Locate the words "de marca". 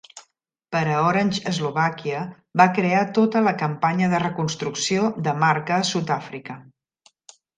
5.29-5.77